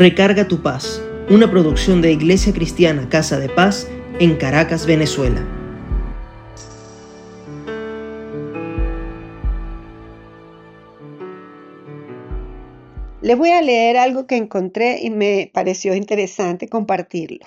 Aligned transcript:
Recarga 0.00 0.48
tu 0.48 0.62
paz, 0.62 0.98
una 1.28 1.50
producción 1.50 2.00
de 2.00 2.10
Iglesia 2.10 2.54
Cristiana 2.54 3.10
Casa 3.10 3.38
de 3.38 3.50
Paz 3.50 3.86
en 4.18 4.34
Caracas, 4.36 4.86
Venezuela. 4.86 5.46
Les 13.20 13.36
voy 13.36 13.50
a 13.50 13.60
leer 13.60 13.98
algo 13.98 14.26
que 14.26 14.36
encontré 14.36 15.00
y 15.02 15.10
me 15.10 15.50
pareció 15.52 15.94
interesante 15.94 16.66
compartirlo. 16.66 17.44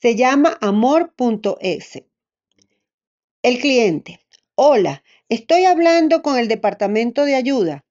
Se 0.00 0.16
llama 0.16 0.56
amor.es. 0.62 2.02
El 3.42 3.58
cliente. 3.58 4.18
Hola, 4.54 5.02
estoy 5.28 5.66
hablando 5.66 6.22
con 6.22 6.38
el 6.38 6.48
departamento 6.48 7.26
de 7.26 7.34
ayuda. 7.34 7.84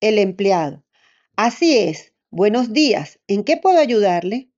El 0.00 0.18
empleado. 0.18 0.82
Así 1.36 1.78
es, 1.78 2.11
Buenos 2.34 2.72
días, 2.72 3.20
¿en 3.28 3.44
qué 3.44 3.58
puedo 3.58 3.78
ayudarle? 3.78 4.48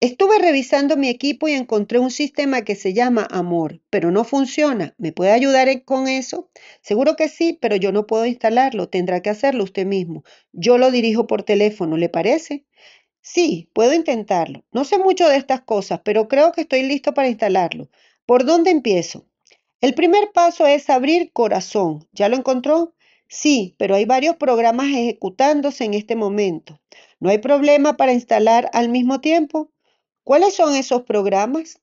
Estuve 0.00 0.38
revisando 0.38 0.96
mi 0.96 1.10
equipo 1.10 1.46
y 1.46 1.52
encontré 1.52 1.98
un 1.98 2.10
sistema 2.10 2.62
que 2.62 2.76
se 2.76 2.94
llama 2.94 3.28
Amor, 3.30 3.82
pero 3.90 4.10
no 4.10 4.24
funciona. 4.24 4.94
¿Me 4.96 5.12
puede 5.12 5.32
ayudar 5.32 5.84
con 5.84 6.08
eso? 6.08 6.50
Seguro 6.80 7.14
que 7.14 7.28
sí, 7.28 7.58
pero 7.60 7.76
yo 7.76 7.92
no 7.92 8.06
puedo 8.06 8.24
instalarlo. 8.24 8.88
Tendrá 8.88 9.20
que 9.20 9.28
hacerlo 9.28 9.64
usted 9.64 9.84
mismo. 9.84 10.24
Yo 10.52 10.78
lo 10.78 10.90
dirijo 10.90 11.26
por 11.26 11.42
teléfono, 11.42 11.98
¿le 11.98 12.08
parece? 12.08 12.64
Sí, 13.20 13.68
puedo 13.74 13.92
intentarlo. 13.92 14.64
No 14.72 14.86
sé 14.86 14.98
mucho 14.98 15.28
de 15.28 15.36
estas 15.36 15.60
cosas, 15.60 16.00
pero 16.04 16.26
creo 16.26 16.52
que 16.52 16.62
estoy 16.62 16.84
listo 16.84 17.12
para 17.12 17.28
instalarlo. 17.28 17.90
¿Por 18.24 18.46
dónde 18.46 18.70
empiezo? 18.70 19.26
El 19.82 19.94
primer 19.94 20.32
paso 20.32 20.66
es 20.66 20.88
abrir 20.88 21.32
corazón. 21.32 22.08
¿Ya 22.12 22.30
lo 22.30 22.36
encontró? 22.36 22.94
Sí, 23.28 23.74
pero 23.78 23.94
hay 23.94 24.06
varios 24.06 24.36
programas 24.36 24.88
ejecutándose 24.88 25.84
en 25.84 25.94
este 25.94 26.16
momento. 26.16 26.80
¿No 27.20 27.30
hay 27.30 27.38
problema 27.38 27.96
para 27.96 28.12
instalar 28.12 28.68
al 28.72 28.88
mismo 28.88 29.20
tiempo? 29.20 29.70
¿Cuáles 30.24 30.54
son 30.54 30.74
esos 30.74 31.02
programas? 31.02 31.80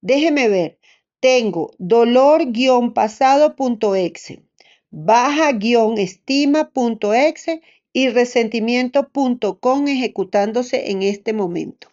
Déjeme 0.00 0.48
ver. 0.48 0.78
Tengo 1.20 1.70
dolor-pasado.exe, 1.78 4.42
baja-estima.exe 4.90 7.62
y 7.92 8.08
resentimiento.com 8.08 9.88
ejecutándose 9.88 10.90
en 10.90 11.02
este 11.02 11.32
momento. 11.32 11.88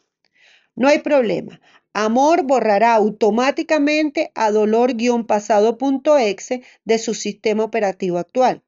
No 0.75 0.87
hay 0.87 0.99
problema. 0.99 1.59
Amor 1.93 2.43
borrará 2.43 2.95
automáticamente 2.95 4.31
a 4.33 4.51
dolor-pasado.exe 4.51 6.63
de 6.85 6.97
su 6.97 7.13
sistema 7.13 7.63
operativo 7.63 8.17
actual. 8.17 8.63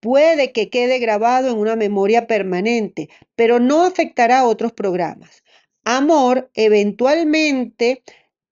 Puede 0.00 0.50
que 0.52 0.70
quede 0.70 0.98
grabado 0.98 1.50
en 1.50 1.58
una 1.58 1.76
memoria 1.76 2.26
permanente, 2.26 3.10
pero 3.36 3.60
no 3.60 3.84
afectará 3.84 4.40
a 4.40 4.46
otros 4.46 4.72
programas. 4.72 5.44
Amor 5.84 6.50
eventualmente 6.54 8.02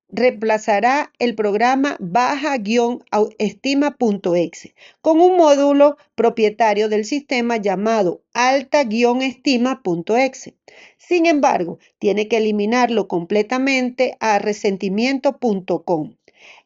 reemplazará 0.09 1.13
el 1.19 1.35
programa 1.35 1.97
baja-estima.exe 1.99 4.75
con 5.01 5.21
un 5.21 5.37
módulo 5.37 5.97
propietario 6.15 6.89
del 6.89 7.05
sistema 7.07 7.57
llamado 7.57 8.23
alta-estima.exe. 8.35 10.55
Sin 10.99 11.27
embargo, 11.27 11.79
tiene 11.99 12.29
que 12.29 12.39
eliminarlo 12.39 13.09
completamente 13.09 14.17
a 14.21 14.39
resentimiento.com. 14.39 16.17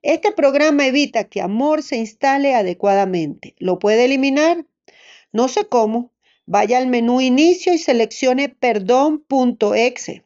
Este 0.03 0.33
programa 0.33 0.87
evita 0.87 1.25
que 1.25 1.41
Amor 1.41 1.83
se 1.83 1.97
instale 1.97 2.55
adecuadamente. 2.55 3.55
¿Lo 3.59 3.79
puede 3.79 4.05
eliminar? 4.05 4.65
No 5.33 5.49
sé 5.49 5.67
cómo. 5.67 6.13
Vaya 6.47 6.79
al 6.79 6.87
menú 6.87 7.21
Inicio 7.21 7.75
y 7.75 7.79
seleccione 7.79 8.49
perdón.exe. 8.49 10.25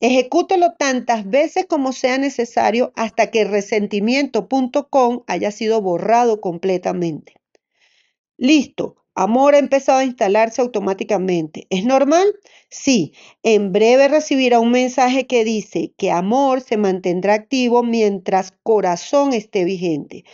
Ejecútelo 0.00 0.74
tantas 0.74 1.30
veces 1.30 1.64
como 1.66 1.92
sea 1.92 2.18
necesario 2.18 2.92
hasta 2.96 3.30
que 3.30 3.44
resentimiento.com 3.44 5.22
haya 5.26 5.50
sido 5.50 5.80
borrado 5.80 6.40
completamente. 6.40 7.34
Listo, 8.36 9.03
Amor 9.14 9.54
ha 9.54 9.58
empezado 9.58 9.98
a 9.98 10.04
instalarse 10.04 10.60
automáticamente. 10.60 11.66
¿Es 11.70 11.84
normal? 11.84 12.26
Sí. 12.68 13.12
En 13.42 13.72
breve 13.72 14.08
recibirá 14.08 14.58
un 14.60 14.72
mensaje 14.72 15.26
que 15.26 15.44
dice 15.44 15.92
que 15.96 16.10
Amor 16.10 16.60
se 16.60 16.76
mantendrá 16.76 17.34
activo 17.34 17.82
mientras 17.82 18.52
Corazón 18.62 19.32
esté 19.32 19.64
vigente. 19.64 20.24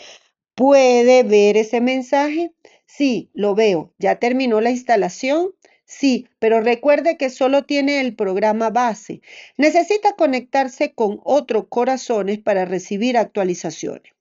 ¿Puede 0.54 1.22
ver 1.22 1.56
ese 1.56 1.80
mensaje? 1.80 2.52
Sí, 2.86 3.30
lo 3.34 3.54
veo. 3.54 3.92
¿Ya 3.98 4.18
terminó 4.18 4.60
la 4.60 4.70
instalación? 4.70 5.54
Sí, 5.84 6.28
pero 6.38 6.60
recuerde 6.60 7.16
que 7.16 7.30
solo 7.30 7.64
tiene 7.64 8.00
el 8.00 8.14
programa 8.14 8.70
base. 8.70 9.22
Necesita 9.56 10.14
conectarse 10.14 10.94
con 10.94 11.20
otros 11.24 11.66
corazones 11.68 12.38
para 12.38 12.64
recibir 12.64 13.16
actualizaciones. 13.18 14.12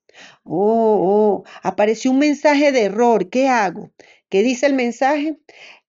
Oh, 0.44 1.44
oh, 1.44 1.44
apareció 1.62 2.12
un 2.12 2.19
mensaje 2.19 2.72
de 2.72 2.84
error. 2.84 3.30
¿Qué 3.30 3.47
hago? 3.47 3.91
¿Qué 4.30 4.44
dice 4.44 4.66
el 4.66 4.74
mensaje? 4.74 5.38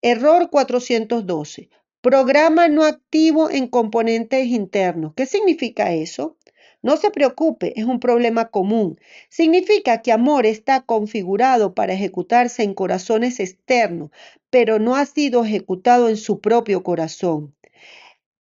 Error 0.02 0.50
412. 0.50 1.68
Programa 2.00 2.68
no 2.68 2.84
activo 2.84 3.50
en 3.50 3.66
componentes 3.68 4.46
internos. 4.46 5.12
¿Qué 5.14 5.26
significa 5.26 5.92
eso? 5.92 6.36
No 6.82 6.96
se 6.96 7.10
preocupe, 7.10 7.78
es 7.78 7.84
un 7.84 8.00
problema 8.00 8.50
común. 8.50 8.98
Significa 9.28 10.00
que 10.00 10.12
amor 10.12 10.46
está 10.46 10.80
configurado 10.80 11.74
para 11.74 11.92
ejecutarse 11.92 12.62
en 12.62 12.72
corazones 12.72 13.38
externos, 13.38 14.10
pero 14.48 14.78
no 14.78 14.96
ha 14.96 15.04
sido 15.04 15.44
ejecutado 15.44 16.08
en 16.08 16.16
su 16.16 16.40
propio 16.40 16.82
corazón. 16.82 17.54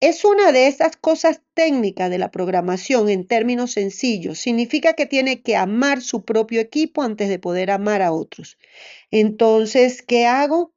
Es 0.00 0.26
una 0.26 0.52
de 0.52 0.66
esas 0.66 0.94
cosas 0.98 1.40
técnicas 1.54 2.10
de 2.10 2.18
la 2.18 2.30
programación 2.30 3.08
en 3.08 3.26
términos 3.26 3.72
sencillos. 3.72 4.38
Significa 4.38 4.92
que 4.92 5.06
tiene 5.06 5.40
que 5.40 5.56
amar 5.56 6.02
su 6.02 6.22
propio 6.22 6.60
equipo 6.60 7.00
antes 7.00 7.30
de 7.30 7.38
poder 7.38 7.70
amar 7.70 8.02
a 8.02 8.12
otros. 8.12 8.58
Entonces, 9.10 10.02
¿qué 10.02 10.26
hago? 10.26 10.74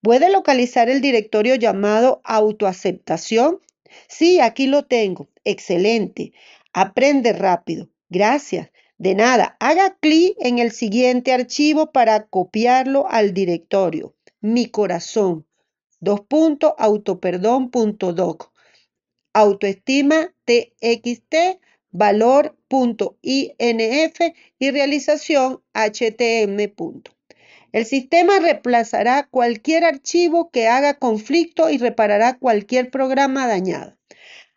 ¿Puede 0.00 0.30
localizar 0.30 0.88
el 0.88 1.00
directorio 1.00 1.56
llamado 1.56 2.20
autoaceptación? 2.22 3.60
Sí, 4.06 4.38
aquí 4.38 4.68
lo 4.68 4.84
tengo. 4.84 5.28
Excelente. 5.42 6.32
Aprende 6.72 7.32
rápido. 7.32 7.88
Gracias. 8.10 8.70
De 8.96 9.16
nada. 9.16 9.56
Haga 9.58 9.96
clic 9.98 10.36
en 10.38 10.60
el 10.60 10.70
siguiente 10.70 11.32
archivo 11.32 11.90
para 11.90 12.28
copiarlo 12.28 13.08
al 13.10 13.34
directorio. 13.34 14.14
Mi 14.40 14.66
corazón. 14.66 15.48
Dos 15.98 16.20
puntos, 16.20 16.74
autoperdón.doc 16.78 18.51
autoestima 19.32 20.32
txt, 20.44 21.58
valor.inf 21.90 23.10
y 24.58 24.70
realización 24.70 25.62
htm. 25.74 26.72
El 27.72 27.86
sistema 27.86 28.38
reemplazará 28.38 29.26
cualquier 29.30 29.84
archivo 29.84 30.50
que 30.50 30.68
haga 30.68 30.98
conflicto 30.98 31.70
y 31.70 31.78
reparará 31.78 32.38
cualquier 32.38 32.90
programa 32.90 33.46
dañado. 33.46 33.96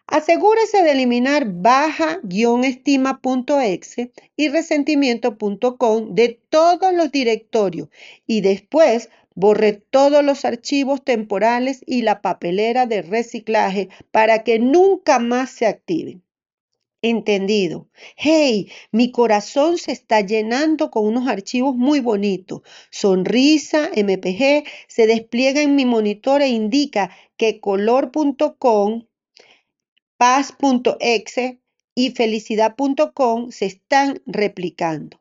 Asegúrese 0.07 0.83
de 0.83 0.91
eliminar 0.91 1.45
baja-estima.exe 1.47 4.11
y 4.35 4.49
resentimiento.com 4.49 6.13
de 6.13 6.39
todos 6.49 6.93
los 6.93 7.11
directorios 7.11 7.87
y 8.27 8.41
después 8.41 9.09
Borre 9.35 9.73
todos 9.73 10.23
los 10.23 10.45
archivos 10.45 11.03
temporales 11.03 11.83
y 11.85 12.01
la 12.01 12.21
papelera 12.21 12.85
de 12.85 13.01
reciclaje 13.01 13.89
para 14.11 14.43
que 14.43 14.59
nunca 14.59 15.19
más 15.19 15.51
se 15.51 15.67
activen. 15.67 16.23
Entendido. 17.01 17.87
Hey, 18.15 18.71
mi 18.91 19.11
corazón 19.11 19.77
se 19.77 19.91
está 19.91 20.21
llenando 20.21 20.89
con 20.89 21.05
unos 21.05 21.27
archivos 21.27 21.75
muy 21.75 21.99
bonitos. 21.99 22.61
Sonrisa, 22.89 23.91
MPG, 23.95 24.63
se 24.87 25.05
despliega 25.05 25.61
en 25.61 25.75
mi 25.75 25.85
monitor 25.85 26.41
e 26.41 26.47
indica 26.47 27.11
que 27.37 27.59
color.com, 27.59 29.03
paz.exe 30.17 31.59
y 31.93 32.11
felicidad.com 32.11 33.51
se 33.51 33.65
están 33.65 34.21
replicando. 34.25 35.19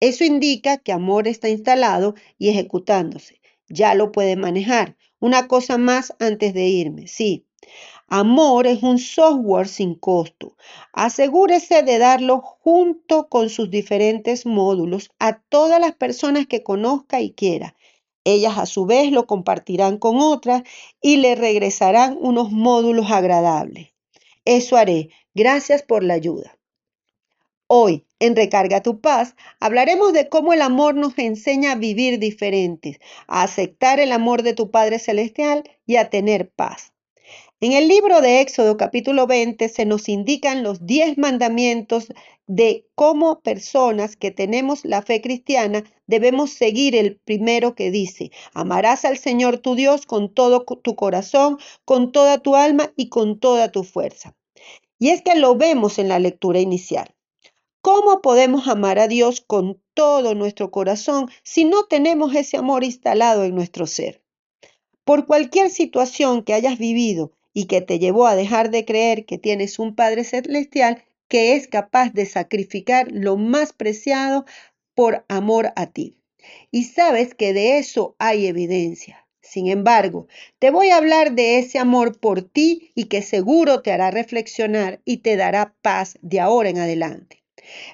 Eso 0.00 0.24
indica 0.24 0.78
que 0.78 0.92
Amor 0.92 1.28
está 1.28 1.48
instalado 1.48 2.14
y 2.38 2.50
ejecutándose. 2.50 3.40
Ya 3.68 3.94
lo 3.94 4.12
puede 4.12 4.36
manejar. 4.36 4.96
Una 5.20 5.48
cosa 5.48 5.78
más 5.78 6.14
antes 6.20 6.54
de 6.54 6.68
irme. 6.68 7.08
Sí, 7.08 7.44
Amor 8.06 8.66
es 8.66 8.82
un 8.82 8.98
software 8.98 9.68
sin 9.68 9.94
costo. 9.94 10.56
Asegúrese 10.92 11.82
de 11.82 11.98
darlo 11.98 12.40
junto 12.40 13.28
con 13.28 13.50
sus 13.50 13.70
diferentes 13.70 14.46
módulos 14.46 15.10
a 15.18 15.40
todas 15.40 15.80
las 15.80 15.94
personas 15.94 16.46
que 16.46 16.62
conozca 16.62 17.20
y 17.20 17.32
quiera. 17.32 17.76
Ellas 18.24 18.58
a 18.58 18.66
su 18.66 18.86
vez 18.86 19.10
lo 19.10 19.26
compartirán 19.26 19.98
con 19.98 20.18
otras 20.20 20.62
y 21.02 21.18
le 21.18 21.34
regresarán 21.34 22.16
unos 22.20 22.50
módulos 22.50 23.10
agradables. 23.10 23.92
Eso 24.44 24.76
haré. 24.76 25.10
Gracias 25.34 25.82
por 25.82 26.02
la 26.02 26.14
ayuda. 26.14 26.57
Hoy, 27.70 28.06
en 28.18 28.34
Recarga 28.34 28.82
tu 28.82 29.02
paz, 29.02 29.36
hablaremos 29.60 30.14
de 30.14 30.30
cómo 30.30 30.54
el 30.54 30.62
amor 30.62 30.94
nos 30.94 31.18
enseña 31.18 31.72
a 31.72 31.74
vivir 31.74 32.18
diferentes, 32.18 32.98
a 33.26 33.42
aceptar 33.42 34.00
el 34.00 34.12
amor 34.12 34.42
de 34.42 34.54
tu 34.54 34.70
Padre 34.70 34.98
Celestial 34.98 35.64
y 35.84 35.96
a 35.96 36.08
tener 36.08 36.48
paz. 36.48 36.94
En 37.60 37.72
el 37.72 37.86
libro 37.86 38.22
de 38.22 38.40
Éxodo 38.40 38.78
capítulo 38.78 39.26
20 39.26 39.68
se 39.68 39.84
nos 39.84 40.08
indican 40.08 40.62
los 40.62 40.86
diez 40.86 41.18
mandamientos 41.18 42.08
de 42.46 42.86
cómo 42.94 43.40
personas 43.40 44.16
que 44.16 44.30
tenemos 44.30 44.86
la 44.86 45.02
fe 45.02 45.20
cristiana 45.20 45.84
debemos 46.06 46.52
seguir 46.52 46.96
el 46.96 47.16
primero 47.16 47.74
que 47.74 47.90
dice, 47.90 48.30
amarás 48.54 49.04
al 49.04 49.18
Señor 49.18 49.58
tu 49.58 49.74
Dios 49.74 50.06
con 50.06 50.32
todo 50.32 50.64
tu 50.64 50.96
corazón, 50.96 51.58
con 51.84 52.12
toda 52.12 52.38
tu 52.38 52.56
alma 52.56 52.94
y 52.96 53.10
con 53.10 53.38
toda 53.38 53.70
tu 53.72 53.84
fuerza. 53.84 54.34
Y 54.98 55.10
es 55.10 55.20
que 55.20 55.34
lo 55.34 55.54
vemos 55.54 55.98
en 55.98 56.08
la 56.08 56.18
lectura 56.18 56.60
inicial. 56.60 57.14
¿Cómo 57.80 58.22
podemos 58.22 58.66
amar 58.66 58.98
a 58.98 59.06
Dios 59.06 59.40
con 59.40 59.80
todo 59.94 60.34
nuestro 60.34 60.72
corazón 60.72 61.30
si 61.44 61.64
no 61.64 61.84
tenemos 61.84 62.34
ese 62.34 62.56
amor 62.56 62.82
instalado 62.82 63.44
en 63.44 63.54
nuestro 63.54 63.86
ser? 63.86 64.20
Por 65.04 65.26
cualquier 65.26 65.70
situación 65.70 66.42
que 66.42 66.54
hayas 66.54 66.76
vivido 66.76 67.32
y 67.54 67.66
que 67.66 67.80
te 67.80 68.00
llevó 68.00 68.26
a 68.26 68.34
dejar 68.34 68.70
de 68.70 68.84
creer 68.84 69.26
que 69.26 69.38
tienes 69.38 69.78
un 69.78 69.94
Padre 69.94 70.24
Celestial 70.24 71.04
que 71.28 71.54
es 71.54 71.68
capaz 71.68 72.12
de 72.12 72.26
sacrificar 72.26 73.08
lo 73.12 73.36
más 73.36 73.72
preciado 73.72 74.44
por 74.94 75.24
amor 75.28 75.72
a 75.76 75.86
ti. 75.86 76.18
Y 76.72 76.84
sabes 76.84 77.34
que 77.34 77.52
de 77.52 77.78
eso 77.78 78.16
hay 78.18 78.46
evidencia. 78.46 79.24
Sin 79.40 79.68
embargo, 79.68 80.26
te 80.58 80.70
voy 80.70 80.90
a 80.90 80.96
hablar 80.96 81.32
de 81.32 81.58
ese 81.58 81.78
amor 81.78 82.18
por 82.18 82.42
ti 82.42 82.90
y 82.96 83.04
que 83.04 83.22
seguro 83.22 83.82
te 83.82 83.92
hará 83.92 84.10
reflexionar 84.10 85.00
y 85.04 85.18
te 85.18 85.36
dará 85.36 85.76
paz 85.80 86.18
de 86.22 86.40
ahora 86.40 86.70
en 86.70 86.78
adelante. 86.78 87.37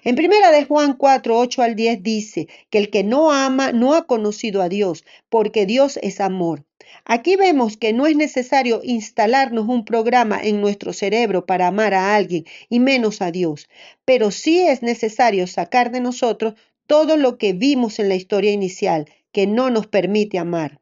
En 0.02 0.16
primera 0.16 0.50
de 0.50 0.64
Juan 0.64 0.94
4, 0.94 1.38
8 1.38 1.62
al 1.62 1.74
10 1.74 2.02
dice 2.02 2.48
que 2.70 2.78
el 2.78 2.90
que 2.90 3.04
no 3.04 3.32
ama 3.32 3.72
no 3.72 3.94
ha 3.94 4.06
conocido 4.06 4.62
a 4.62 4.68
Dios, 4.68 5.04
porque 5.28 5.66
Dios 5.66 5.98
es 6.02 6.20
amor. 6.20 6.64
Aquí 7.04 7.36
vemos 7.36 7.76
que 7.76 7.92
no 7.92 8.06
es 8.06 8.16
necesario 8.16 8.80
instalarnos 8.82 9.68
un 9.68 9.84
programa 9.84 10.40
en 10.42 10.60
nuestro 10.60 10.92
cerebro 10.92 11.44
para 11.46 11.66
amar 11.66 11.94
a 11.94 12.14
alguien 12.14 12.44
y 12.68 12.80
menos 12.80 13.20
a 13.20 13.30
Dios, 13.30 13.68
pero 14.04 14.30
sí 14.30 14.60
es 14.60 14.82
necesario 14.82 15.46
sacar 15.46 15.90
de 15.90 16.00
nosotros 16.00 16.54
todo 16.86 17.16
lo 17.16 17.38
que 17.38 17.52
vimos 17.52 17.98
en 17.98 18.08
la 18.08 18.14
historia 18.14 18.52
inicial 18.52 19.06
que 19.32 19.46
no 19.46 19.70
nos 19.70 19.86
permite 19.86 20.38
amar. 20.38 20.80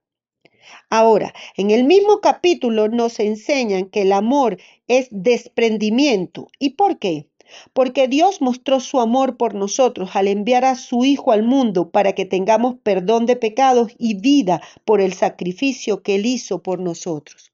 Ahora, 0.90 1.34
en 1.56 1.70
el 1.70 1.84
mismo 1.84 2.20
capítulo 2.20 2.88
nos 2.88 3.18
enseñan 3.18 3.86
que 3.86 4.02
el 4.02 4.12
amor 4.12 4.58
es 4.88 5.08
desprendimiento. 5.10 6.48
¿Y 6.58 6.70
por 6.70 6.98
qué? 6.98 7.28
Porque 7.72 8.08
Dios 8.08 8.40
mostró 8.40 8.80
su 8.80 9.00
amor 9.00 9.36
por 9.36 9.54
nosotros 9.54 10.10
al 10.14 10.28
enviar 10.28 10.64
a 10.64 10.76
su 10.76 11.04
Hijo 11.04 11.32
al 11.32 11.42
mundo 11.42 11.90
para 11.90 12.14
que 12.14 12.24
tengamos 12.24 12.76
perdón 12.82 13.26
de 13.26 13.36
pecados 13.36 13.92
y 13.98 14.14
vida 14.14 14.60
por 14.84 15.00
el 15.00 15.12
sacrificio 15.12 16.02
que 16.02 16.16
Él 16.16 16.26
hizo 16.26 16.62
por 16.62 16.80
nosotros. 16.80 17.52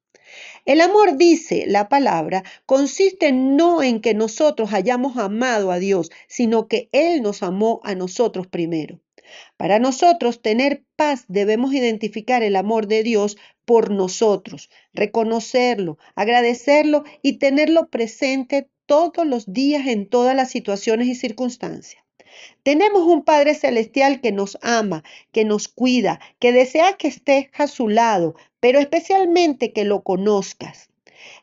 El 0.64 0.82
amor, 0.82 1.16
dice 1.16 1.64
la 1.66 1.88
palabra, 1.88 2.44
consiste 2.66 3.32
no 3.32 3.82
en 3.82 4.00
que 4.00 4.12
nosotros 4.12 4.72
hayamos 4.72 5.16
amado 5.16 5.70
a 5.72 5.78
Dios, 5.78 6.10
sino 6.26 6.68
que 6.68 6.90
Él 6.92 7.22
nos 7.22 7.42
amó 7.42 7.80
a 7.84 7.94
nosotros 7.94 8.46
primero. 8.46 9.00
Para 9.56 9.78
nosotros 9.78 10.42
tener 10.42 10.84
paz 10.96 11.24
debemos 11.28 11.72
identificar 11.72 12.42
el 12.42 12.56
amor 12.56 12.86
de 12.86 13.02
Dios 13.02 13.36
por 13.64 13.90
nosotros, 13.90 14.70
reconocerlo, 14.92 15.98
agradecerlo 16.14 17.04
y 17.22 17.38
tenerlo 17.38 17.88
presente 17.88 18.68
todos 18.88 19.26
los 19.26 19.52
días 19.52 19.86
en 19.86 20.08
todas 20.08 20.34
las 20.34 20.50
situaciones 20.50 21.06
y 21.06 21.14
circunstancias. 21.14 22.02
Tenemos 22.62 23.02
un 23.02 23.22
Padre 23.22 23.54
Celestial 23.54 24.20
que 24.20 24.32
nos 24.32 24.58
ama, 24.62 25.04
que 25.30 25.44
nos 25.44 25.68
cuida, 25.68 26.20
que 26.38 26.52
desea 26.52 26.94
que 26.94 27.08
estés 27.08 27.48
a 27.52 27.66
su 27.66 27.88
lado, 27.88 28.34
pero 28.60 28.80
especialmente 28.80 29.72
que 29.72 29.84
lo 29.84 30.02
conozcas. 30.02 30.88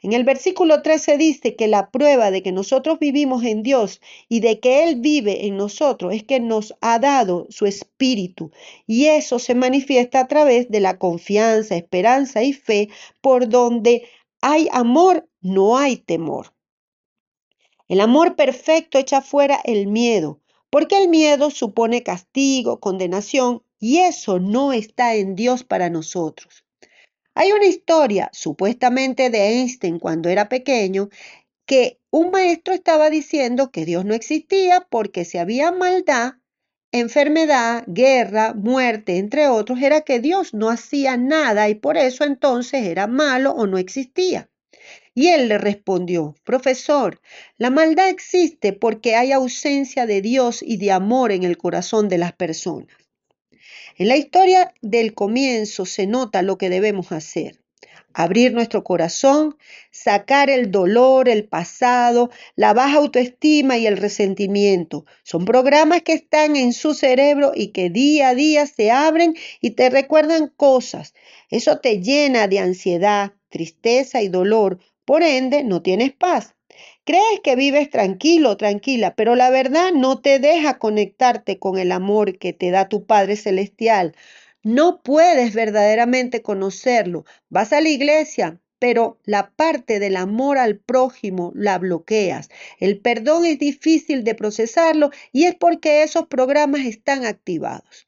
En 0.02 0.14
el 0.14 0.24
versículo 0.24 0.82
13 0.82 1.18
dice 1.18 1.56
que 1.56 1.68
la 1.68 1.92
prueba 1.92 2.32
de 2.32 2.42
que 2.42 2.52
nosotros 2.52 2.98
vivimos 2.98 3.44
en 3.44 3.62
Dios 3.62 4.02
y 4.28 4.40
de 4.40 4.60
que 4.60 4.84
Él 4.84 4.96
vive 5.00 5.46
en 5.46 5.58
nosotros 5.58 6.14
es 6.14 6.24
que 6.24 6.40
nos 6.40 6.74
ha 6.82 6.98
dado 6.98 7.46
su 7.50 7.68
espíritu 7.68 8.52
y 8.88 9.06
eso 9.06 9.38
se 9.38 9.54
manifiesta 9.54 10.22
a 10.22 10.28
través 10.28 10.70
de 10.70 10.80
la 10.80 10.98
confianza, 10.98 11.76
esperanza 11.76 12.42
y 12.42 12.54
fe 12.54 12.90
por 13.22 13.50
donde 13.50 14.08
hay 14.42 14.68
amor, 14.72 15.28
no 15.42 15.78
hay 15.78 15.98
temor. 15.98 16.55
El 17.88 18.02
amor 18.02 18.36
perfecto 18.36 18.98
echa 18.98 19.22
fuera 19.22 19.60
el 19.64 19.88
miedo, 19.88 20.42
porque 20.72 20.98
el 20.98 21.08
miedo 21.08 21.52
supone 21.52 22.02
castigo, 22.02 22.80
condenación, 22.80 23.62
y 23.80 24.00
eso 24.00 24.40
no 24.40 24.74
está 24.74 25.16
en 25.16 25.36
Dios 25.36 25.64
para 25.64 25.90
nosotros. 25.90 26.66
Hay 27.36 27.52
una 27.52 27.66
historia, 27.66 28.30
supuestamente 28.34 29.30
de 29.30 29.60
Einstein 29.60 30.00
cuando 30.00 30.30
era 30.30 30.50
pequeño, 30.50 31.10
que 31.66 32.00
un 32.10 32.32
maestro 32.32 32.74
estaba 32.74 33.10
diciendo 33.10 33.72
que 33.72 33.86
Dios 33.86 34.06
no 34.06 34.14
existía 34.14 34.88
porque 34.90 35.26
si 35.26 35.38
había 35.38 35.72
maldad, 35.72 36.36
enfermedad, 36.92 37.84
guerra, 37.88 38.54
muerte, 38.54 39.18
entre 39.18 39.50
otros, 39.50 39.82
era 39.82 40.02
que 40.02 40.20
Dios 40.20 40.54
no 40.54 40.70
hacía 40.70 41.18
nada 41.18 41.68
y 41.70 41.76
por 41.76 41.98
eso 41.98 42.24
entonces 42.24 42.86
era 42.86 43.06
malo 43.06 43.52
o 43.52 43.68
no 43.68 43.78
existía. 43.78 44.50
Y 45.18 45.30
él 45.30 45.48
le 45.48 45.58
respondió, 45.58 46.36
profesor, 46.44 47.22
la 47.58 47.70
maldad 47.70 48.10
existe 48.10 48.74
porque 48.74 49.16
hay 49.16 49.32
ausencia 49.32 50.06
de 50.06 50.22
Dios 50.22 50.62
y 50.62 50.76
de 50.76 50.92
amor 50.92 51.32
en 51.32 51.44
el 51.44 51.58
corazón 51.58 52.10
de 52.10 52.18
las 52.18 52.34
personas. 52.34 52.94
En 53.98 54.10
la 54.10 54.18
historia 54.18 54.74
del 54.82 55.14
comienzo 55.14 55.86
se 55.86 56.06
nota 56.06 56.42
lo 56.42 56.58
que 56.58 56.70
debemos 56.70 57.14
hacer. 57.14 57.62
Abrir 58.14 58.54
nuestro 58.54 58.84
corazón, 58.84 59.56
sacar 59.90 60.50
el 60.50 60.70
dolor, 60.70 61.30
el 61.30 61.48
pasado, 61.48 62.30
la 62.58 62.74
baja 62.74 62.98
autoestima 62.98 63.78
y 63.78 63.88
el 63.88 63.96
resentimiento. 63.96 65.06
Son 65.24 65.46
programas 65.46 66.02
que 66.02 66.12
están 66.12 66.58
en 66.58 66.74
su 66.74 66.94
cerebro 66.94 67.54
y 67.56 67.70
que 67.70 67.90
día 67.90 68.30
a 68.30 68.36
día 68.36 68.68
se 68.68 68.92
abren 68.92 69.34
y 69.62 69.72
te 69.72 69.90
recuerdan 69.90 70.50
cosas. 70.50 71.14
Eso 71.50 71.80
te 71.80 72.02
llena 72.02 72.50
de 72.50 72.60
ansiedad, 72.60 73.32
tristeza 73.50 74.22
y 74.22 74.28
dolor 74.28 74.80
por 75.06 75.24
ende, 75.24 75.64
no 75.64 75.82
tienes 75.82 76.14
paz. 76.14 76.56
Crees 77.06 77.40
que 77.44 77.56
vives 77.56 77.90
tranquilo, 77.90 78.58
tranquila, 78.58 79.16
pero 79.16 79.36
la 79.36 79.50
verdad 79.50 79.92
no 79.94 80.20
te 80.20 80.40
deja 80.40 80.80
conectarte 80.80 81.60
con 81.60 81.78
el 81.78 81.92
amor 81.92 82.38
que 82.38 82.52
te 82.52 82.72
da 82.72 82.90
tu 82.90 83.06
Padre 83.06 83.36
Celestial. 83.36 84.16
No 84.64 85.02
puedes 85.04 85.54
verdaderamente 85.54 86.42
conocerlo. 86.42 87.24
Vas 87.50 87.72
a 87.72 87.82
la 87.82 87.90
iglesia, 87.90 88.60
pero 88.80 89.20
la 89.24 89.52
parte 89.56 90.00
del 90.00 90.18
amor 90.18 90.58
al 90.58 90.80
prójimo 90.80 91.52
la 91.56 91.78
bloqueas. 91.78 92.50
El 92.80 93.00
perdón 93.00 93.46
es 93.46 93.60
difícil 93.60 94.24
de 94.24 94.36
procesarlo 94.36 95.12
y 95.32 95.46
es 95.46 95.56
porque 95.56 96.02
esos 96.04 96.28
programas 96.28 96.82
están 96.82 97.26
activados. 97.26 98.08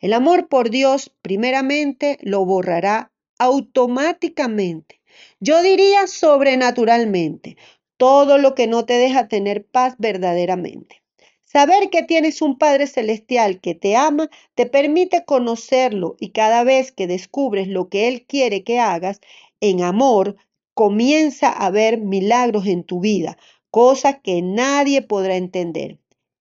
El 0.00 0.12
amor 0.12 0.48
por 0.48 0.70
Dios 0.70 1.12
primeramente 1.20 2.18
lo 2.22 2.44
borrará 2.44 3.10
automáticamente 3.38 4.98
yo 5.40 5.62
diría 5.62 6.06
sobrenaturalmente, 6.06 7.56
todo 7.96 8.38
lo 8.38 8.54
que 8.54 8.66
no 8.66 8.84
te 8.84 8.94
deja 8.94 9.28
tener 9.28 9.64
paz 9.64 9.94
verdaderamente. 9.98 11.02
Saber 11.44 11.90
que 11.90 12.02
tienes 12.02 12.42
un 12.42 12.58
Padre 12.58 12.86
Celestial 12.86 13.60
que 13.60 13.74
te 13.74 13.96
ama 13.96 14.28
te 14.54 14.66
permite 14.66 15.24
conocerlo 15.24 16.16
y 16.20 16.30
cada 16.30 16.62
vez 16.62 16.92
que 16.92 17.06
descubres 17.06 17.68
lo 17.68 17.88
que 17.88 18.08
Él 18.08 18.26
quiere 18.26 18.64
que 18.64 18.78
hagas 18.78 19.20
en 19.60 19.82
amor, 19.82 20.36
comienza 20.74 21.48
a 21.48 21.70
ver 21.70 21.98
milagros 21.98 22.66
en 22.66 22.84
tu 22.84 23.00
vida, 23.00 23.36
cosas 23.70 24.18
que 24.22 24.42
nadie 24.42 25.02
podrá 25.02 25.36
entender. 25.36 25.98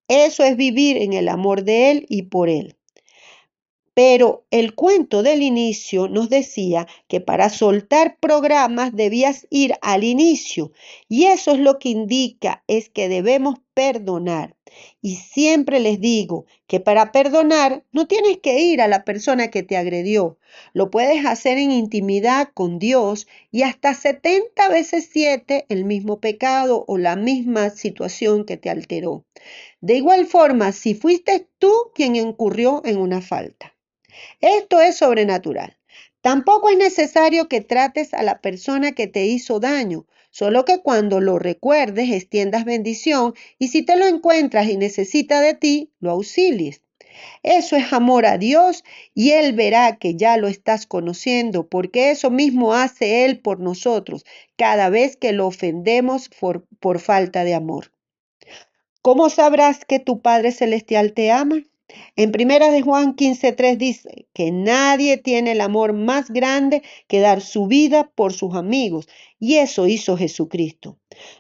Eso 0.08 0.44
es 0.44 0.56
vivir 0.56 0.98
en 0.98 1.14
el 1.14 1.28
amor 1.28 1.64
de 1.64 1.92
Él 1.92 2.06
y 2.08 2.24
por 2.24 2.48
Él. 2.48 2.77
Pero 3.98 4.46
el 4.52 4.76
cuento 4.76 5.24
del 5.24 5.42
inicio 5.42 6.08
nos 6.08 6.30
decía 6.30 6.86
que 7.08 7.20
para 7.20 7.50
soltar 7.50 8.20
programas 8.20 8.96
debías 8.96 9.48
ir 9.50 9.74
al 9.82 10.04
inicio 10.04 10.72
y 11.10 11.24
eso 11.26 11.54
es 11.54 11.60
lo 11.60 11.80
que 11.80 11.90
indica 11.90 12.64
es 12.68 12.90
que 12.90 13.10
debemos 13.10 13.56
perdonar. 13.74 14.56
Y 15.02 15.16
siempre 15.16 15.80
les 15.80 16.00
digo 16.00 16.46
que 16.68 16.80
para 16.80 17.12
perdonar 17.12 17.86
no 17.92 18.06
tienes 18.08 18.38
que 18.38 18.60
ir 18.60 18.82
a 18.84 18.88
la 18.88 19.04
persona 19.04 19.50
que 19.50 19.64
te 19.64 19.78
agredió. 19.78 20.38
Lo 20.74 20.92
puedes 20.92 21.26
hacer 21.26 21.58
en 21.58 21.72
intimidad 21.72 22.50
con 22.54 22.78
Dios 22.78 23.26
y 23.50 23.64
hasta 23.64 23.96
70 23.96 24.70
veces 24.70 25.10
7 25.12 25.66
el 25.70 25.86
mismo 25.86 26.20
pecado 26.20 26.86
o 26.88 27.00
la 27.00 27.16
misma 27.16 27.72
situación 27.72 28.46
que 28.46 28.58
te 28.58 28.70
alteró. 28.70 29.26
De 29.82 29.96
igual 29.96 30.28
forma, 30.28 30.72
si 30.72 30.94
fuiste 30.94 31.48
tú 31.58 31.74
quien 31.96 32.16
incurrió 32.16 32.84
en 32.86 32.98
una 32.98 33.22
falta. 33.22 33.74
Esto 34.42 34.82
es 34.82 34.98
sobrenatural. 34.98 35.78
Tampoco 36.22 36.70
es 36.70 36.78
necesario 36.78 37.48
que 37.48 37.62
trates 37.62 38.14
a 38.14 38.24
la 38.24 38.42
persona 38.42 38.92
que 38.92 39.08
te 39.08 39.26
hizo 39.26 39.60
daño, 39.60 40.06
solo 40.30 40.66
que 40.66 40.82
cuando 40.82 41.20
lo 41.20 41.40
recuerdes 41.40 42.12
extiendas 42.12 42.66
bendición 42.66 43.34
y 43.58 43.70
si 43.70 43.82
te 43.84 43.96
lo 43.96 44.06
encuentras 44.06 44.68
y 44.68 44.78
necesita 44.78 45.42
de 45.42 45.54
ti, 45.54 45.92
lo 46.00 46.12
auxilies. 46.12 46.82
Eso 47.44 47.76
es 47.76 47.94
amor 47.94 48.26
a 48.26 48.38
Dios 48.38 48.84
y 49.14 49.32
Él 49.32 49.54
verá 49.54 49.98
que 49.98 50.16
ya 50.16 50.38
lo 50.38 50.48
estás 50.48 50.86
conociendo, 50.86 51.68
porque 51.68 52.12
eso 52.12 52.30
mismo 52.30 52.74
hace 52.74 53.26
Él 53.26 53.40
por 53.40 53.60
nosotros 53.60 54.26
cada 54.56 54.90
vez 54.90 55.18
que 55.18 55.32
lo 55.32 55.48
ofendemos 55.48 56.30
por, 56.30 56.66
por 56.80 57.00
falta 57.00 57.44
de 57.44 57.54
amor. 57.54 57.92
¿Cómo 59.02 59.30
sabrás 59.30 59.86
que 59.86 60.00
tu 60.00 60.22
Padre 60.22 60.52
Celestial 60.52 61.14
te 61.14 61.32
ama? 61.32 61.64
En 62.18 62.34
primera 62.34 62.70
de 62.70 62.82
Juan 62.82 63.16
15:3 63.16 63.78
dice 63.78 64.28
que 64.34 64.52
nadie 64.52 65.18
tiene 65.18 65.54
el 65.54 65.62
amor 65.62 65.94
más 65.94 66.30
grande 66.30 66.84
que 67.08 67.22
dar 67.22 67.42
su 67.42 67.68
vida 67.68 68.12
por 68.14 68.34
sus 68.34 68.56
amigos, 68.56 69.08
y 69.40 69.56
eso 69.56 69.88
hizo 69.88 70.18
Jesucristo. 70.18 70.98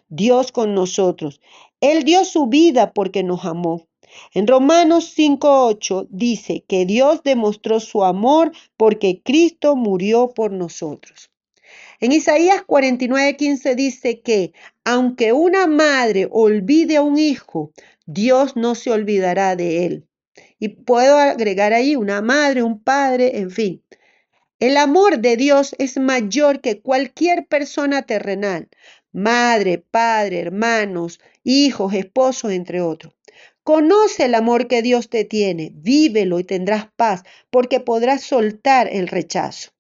Dios 0.08 0.54
con 0.54 0.74
nosotros. 0.74 1.42
Él 1.82 2.06
dio 2.06 2.24
su 2.24 2.48
vida 2.48 2.94
porque 2.94 3.24
nos 3.24 3.44
amó. 3.44 3.88
En 4.34 4.48
Romanos 4.48 5.14
5:8 5.16 6.08
dice 6.10 6.64
que 6.66 6.86
Dios 6.86 7.24
demostró 7.24 7.80
su 7.82 8.06
amor 8.06 8.54
porque 8.78 9.22
Cristo 9.22 9.76
murió 9.76 10.34
por 10.34 10.54
nosotros. 10.54 11.30
En 12.00 12.14
Isaías 12.14 12.64
49:15 12.66 13.76
dice 13.76 14.22
que 14.22 14.54
aunque 14.86 15.34
una 15.34 15.68
madre 15.68 16.28
olvide 16.32 16.96
a 16.96 17.02
un 17.02 17.18
hijo, 17.18 17.72
Dios 18.06 18.56
no 18.56 18.76
se 18.76 18.92
olvidará 18.92 19.56
de 19.58 19.86
él. 19.86 20.07
Y 20.60 20.70
puedo 20.70 21.18
agregar 21.18 21.74
ahí 21.74 21.96
una 21.96 22.22
madre, 22.22 22.64
un 22.64 22.82
padre, 22.82 23.38
en 23.40 23.52
fin. 23.52 23.84
El 24.60 24.78
amor 24.78 25.20
de 25.20 25.38
Dios 25.38 25.76
es 25.78 25.98
mayor 25.98 26.62
que 26.62 26.82
cualquier 26.82 27.46
persona 27.46 28.02
terrenal, 28.02 28.70
madre, 29.12 29.78
padre, 29.78 30.40
hermanos, 30.40 31.20
hijos, 31.44 31.94
esposos, 31.94 32.52
entre 32.52 32.82
otros. 32.82 33.14
Conoce 33.62 34.26
el 34.26 34.34
amor 34.34 34.68
que 34.68 34.82
Dios 34.82 35.10
te 35.10 35.26
tiene, 35.26 35.72
vívelo 35.76 36.40
y 36.40 36.44
tendrás 36.44 36.88
paz, 36.96 37.24
porque 37.52 37.80
podrás 37.80 38.24
soltar 38.24 38.90
el 38.92 39.08
rechazo. 39.08 39.72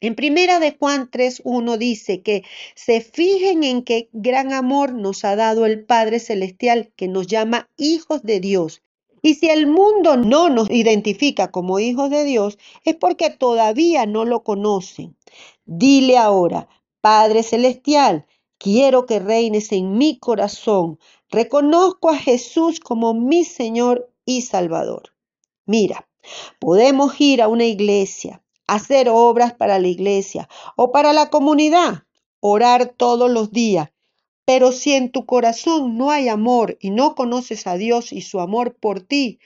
En 0.00 0.14
primera 0.14 0.58
de 0.60 0.76
Juan 0.78 1.10
3.1 1.10 1.76
dice 1.76 2.22
que 2.22 2.44
se 2.76 3.00
fijen 3.00 3.64
en 3.64 3.82
qué 3.82 4.08
gran 4.12 4.52
amor 4.52 4.94
nos 4.94 5.24
ha 5.24 5.34
dado 5.34 5.66
el 5.66 5.84
Padre 5.84 6.20
Celestial 6.20 6.92
que 6.94 7.08
nos 7.08 7.26
llama 7.26 7.68
hijos 7.76 8.22
de 8.22 8.38
Dios 8.38 8.82
y 9.28 9.34
si 9.34 9.50
el 9.50 9.66
mundo 9.66 10.16
no 10.16 10.48
nos 10.48 10.70
identifica 10.70 11.50
como 11.50 11.80
hijos 11.80 12.08
de 12.08 12.24
Dios, 12.24 12.56
es 12.84 12.96
porque 12.96 13.28
todavía 13.28 14.06
no 14.06 14.24
lo 14.24 14.42
conocen. 14.42 15.18
Dile 15.66 16.16
ahora, 16.16 16.66
Padre 17.02 17.42
Celestial, 17.42 18.24
quiero 18.56 19.04
que 19.04 19.18
reines 19.18 19.70
en 19.72 19.98
mi 19.98 20.18
corazón. 20.18 20.98
Reconozco 21.28 22.08
a 22.08 22.16
Jesús 22.16 22.80
como 22.80 23.12
mi 23.12 23.44
Señor 23.44 24.10
y 24.24 24.40
Salvador. 24.40 25.12
Mira, 25.66 26.08
podemos 26.58 27.20
ir 27.20 27.42
a 27.42 27.48
una 27.48 27.66
iglesia, 27.66 28.42
hacer 28.66 29.10
obras 29.10 29.52
para 29.52 29.78
la 29.78 29.88
iglesia 29.88 30.48
o 30.74 30.90
para 30.90 31.12
la 31.12 31.28
comunidad, 31.28 32.04
orar 32.40 32.94
todos 32.96 33.30
los 33.30 33.50
días 33.50 33.90
pero 34.48 34.72
si 34.72 34.94
en 34.94 35.10
tu 35.10 35.26
corazón 35.26 35.98
no 35.98 36.10
hay 36.10 36.30
amor 36.30 36.78
y 36.80 36.88
no 36.88 37.14
conoces 37.14 37.66
a 37.66 37.76
Dios 37.76 38.14
y 38.14 38.22
su 38.22 38.40
amor 38.40 38.74
por 38.74 39.02
ti, 39.02 39.40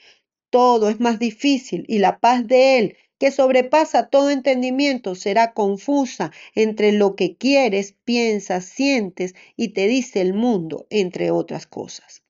todo 0.49 0.87
es 0.87 1.01
más 1.01 1.19
difícil 1.19 1.83
y 1.89 1.97
la 1.97 2.21
paz 2.21 2.47
de 2.47 2.79
Él, 2.79 2.97
que 3.19 3.29
sobrepasa 3.29 4.07
todo 4.07 4.29
entendimiento, 4.29 5.15
será 5.15 5.51
confusa 5.53 6.31
entre 6.55 6.93
lo 6.93 7.17
que 7.17 7.35
quieres, 7.35 7.97
piensas, 8.05 8.63
sientes 8.63 9.35
y 9.57 9.73
te 9.73 9.87
dice 9.87 10.21
el 10.21 10.33
mundo, 10.33 10.87
entre 10.89 11.31
otras 11.31 11.67
cosas. 11.67 12.23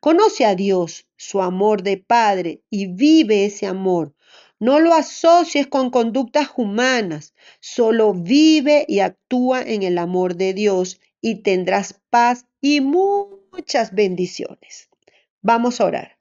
Conoce 0.00 0.46
a 0.46 0.54
Dios, 0.54 1.06
su 1.18 1.42
amor 1.42 1.82
de 1.82 1.98
Padre, 1.98 2.62
y 2.70 2.86
vive 2.86 3.44
ese 3.44 3.66
amor. 3.66 4.14
No 4.58 4.80
lo 4.80 4.94
asocies 4.94 5.66
con 5.66 5.90
conductas 5.90 6.48
humanas, 6.56 7.34
solo 7.60 8.14
vive 8.14 8.86
y 8.88 9.00
actúa 9.00 9.60
en 9.60 9.82
el 9.82 9.98
amor 9.98 10.36
de 10.36 10.54
Dios 10.54 10.98
y 11.26 11.42
tendrás 11.42 12.00
paz 12.08 12.46
y 12.60 12.80
muchas 12.80 13.92
bendiciones. 13.92 14.88
Vamos 15.42 15.80
a 15.80 15.86
orar. 15.86 16.18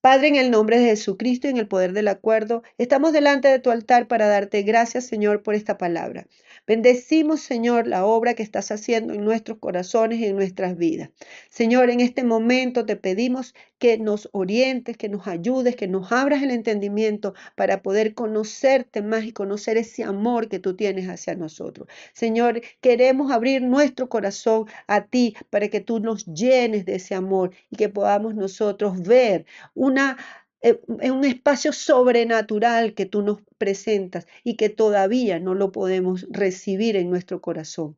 Padre, 0.00 0.26
en 0.26 0.34
el 0.34 0.50
nombre 0.50 0.80
de 0.80 0.86
Jesucristo 0.86 1.46
y 1.46 1.50
en 1.50 1.58
el 1.58 1.68
poder 1.68 1.92
del 1.92 2.08
acuerdo, 2.08 2.64
estamos 2.76 3.12
delante 3.12 3.46
de 3.46 3.60
tu 3.60 3.70
altar 3.70 4.08
para 4.08 4.26
darte 4.26 4.62
gracias, 4.62 5.06
Señor, 5.06 5.44
por 5.44 5.54
esta 5.54 5.78
palabra. 5.78 6.26
Bendecimos, 6.66 7.40
Señor, 7.40 7.86
la 7.86 8.04
obra 8.04 8.34
que 8.34 8.42
estás 8.42 8.70
haciendo 8.70 9.14
en 9.14 9.24
nuestros 9.24 9.58
corazones 9.58 10.20
y 10.20 10.26
en 10.26 10.36
nuestras 10.36 10.76
vidas. 10.76 11.10
Señor, 11.48 11.90
en 11.90 12.00
este 12.00 12.24
momento 12.24 12.86
te 12.86 12.96
pedimos 12.96 13.54
que 13.78 13.98
nos 13.98 14.28
orientes, 14.32 14.96
que 14.96 15.08
nos 15.08 15.26
ayudes, 15.26 15.74
que 15.74 15.88
nos 15.88 16.12
abras 16.12 16.42
el 16.42 16.50
entendimiento 16.50 17.34
para 17.56 17.82
poder 17.82 18.14
conocerte 18.14 19.02
más 19.02 19.24
y 19.24 19.32
conocer 19.32 19.78
ese 19.78 20.04
amor 20.04 20.48
que 20.48 20.58
tú 20.58 20.76
tienes 20.76 21.08
hacia 21.08 21.34
nosotros. 21.34 21.88
Señor, 22.12 22.60
queremos 22.80 23.32
abrir 23.32 23.62
nuestro 23.62 24.08
corazón 24.08 24.66
a 24.86 25.06
ti 25.06 25.34
para 25.48 25.68
que 25.68 25.80
tú 25.80 25.98
nos 25.98 26.26
llenes 26.26 26.84
de 26.84 26.96
ese 26.96 27.14
amor 27.14 27.52
y 27.70 27.76
que 27.76 27.88
podamos 27.88 28.34
nosotros 28.34 29.02
ver 29.02 29.46
una 29.74 30.18
en 30.62 30.80
eh, 31.00 31.10
un 31.10 31.24
espacio 31.24 31.72
sobrenatural 31.72 32.94
que 32.94 33.06
tú 33.06 33.22
nos 33.22 33.40
presentas 33.58 34.26
y 34.44 34.56
que 34.56 34.68
todavía 34.70 35.38
no 35.40 35.54
lo 35.54 35.72
podemos 35.72 36.26
recibir 36.30 36.96
en 36.96 37.10
nuestro 37.10 37.40
corazón. 37.40 37.96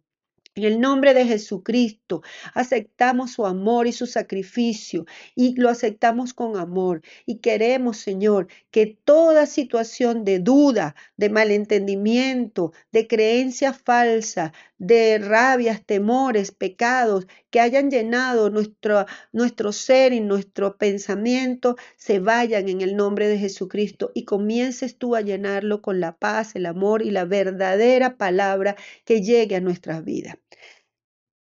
En 0.55 0.65
el 0.65 0.81
nombre 0.81 1.15
de 1.15 1.25
Jesucristo, 1.25 2.21
aceptamos 2.53 3.31
su 3.33 3.47
amor 3.47 3.87
y 3.87 3.93
su 3.93 4.07
sacrificio 4.07 5.07
y 5.35 5.59
lo 5.59 5.71
aceptamos 5.71 6.35
con 6.35 6.59
amor. 6.59 7.01
Y 7.25 7.39
queremos, 7.39 7.97
Señor, 7.97 8.49
que 8.71 8.87
toda 8.87 9.47
situación 9.47 10.27
de 10.27 10.41
duda, 10.41 10.95
de 11.17 11.31
malentendimiento, 11.31 12.73
de 12.93 13.07
creencia 13.07 13.73
falsa, 13.73 14.53
de 14.77 15.19
rabias, 15.19 15.87
temores, 15.87 16.53
pecados 16.53 17.27
que 17.51 17.61
hayan 17.61 17.91
llenado 17.91 18.51
nuestro, 18.51 19.07
nuestro 19.33 19.73
ser 19.73 20.13
y 20.13 20.21
nuestro 20.21 20.77
pensamiento, 20.77 21.77
se 21.97 22.19
vayan 22.19 22.69
en 22.69 22.83
el 22.83 22.95
nombre 22.95 23.27
de 23.27 23.39
Jesucristo 23.39 24.11
y 24.15 24.27
comiences 24.27 24.99
tú 24.99 25.17
a 25.17 25.23
llenarlo 25.23 25.81
con 25.81 25.99
la 25.99 26.15
paz, 26.19 26.57
el 26.57 26.67
amor 26.67 27.01
y 27.01 27.11
la 27.11 27.25
verdadera 27.25 28.19
palabra 28.19 28.77
que 29.07 29.23
llegue 29.23 29.57
a 29.57 29.61
nuestras 29.63 30.05
vidas. 30.05 30.42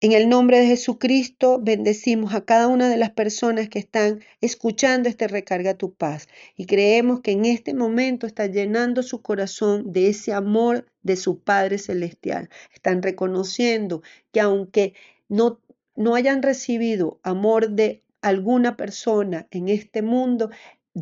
En 0.01 0.13
el 0.13 0.29
nombre 0.29 0.61
de 0.61 0.67
Jesucristo 0.67 1.59
bendecimos 1.61 2.33
a 2.33 2.45
cada 2.45 2.69
una 2.69 2.89
de 2.89 2.97
las 2.97 3.11
personas 3.11 3.69
que 3.69 3.81
están 3.81 4.21
escuchando 4.41 5.09
este 5.09 5.27
recarga 5.27 5.75
tu 5.75 5.93
paz 5.93 6.29
y 6.57 6.67
creemos 6.67 7.21
que 7.21 7.33
en 7.33 7.45
este 7.45 7.75
momento 7.75 8.29
está 8.29 8.47
llenando 8.47 9.03
su 9.03 9.23
corazón 9.23 9.93
de 9.93 10.09
ese 10.09 10.33
amor 10.33 10.87
de 11.03 11.17
su 11.17 11.41
Padre 11.41 11.79
Celestial. 11.79 12.49
Están 12.73 13.03
reconociendo 13.03 14.03
que 14.31 14.41
aunque 14.41 14.95
no, 15.29 15.61
no 15.97 16.15
hayan 16.15 16.43
recibido 16.43 17.19
amor 17.25 17.71
de 17.71 18.05
alguna 18.23 18.77
persona 18.77 19.49
en 19.51 19.69
este 19.69 20.03
mundo, 20.03 20.51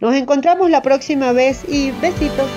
Nos 0.00 0.14
encontramos 0.14 0.68
la 0.68 0.82
próxima 0.82 1.32
vez 1.32 1.64
y 1.66 1.92
besitos. 1.92 2.50